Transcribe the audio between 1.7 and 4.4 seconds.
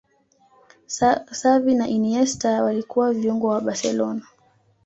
na Iniesta walikuwa viungo wa barcelona